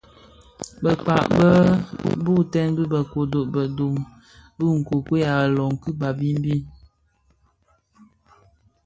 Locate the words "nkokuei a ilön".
4.77-5.73